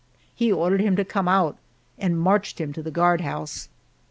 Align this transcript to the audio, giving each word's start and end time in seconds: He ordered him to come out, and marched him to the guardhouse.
He 0.33 0.51
ordered 0.51 0.81
him 0.81 0.95
to 0.95 1.05
come 1.05 1.27
out, 1.27 1.57
and 1.99 2.19
marched 2.19 2.59
him 2.59 2.73
to 2.73 2.81
the 2.81 2.89
guardhouse. 2.89 3.69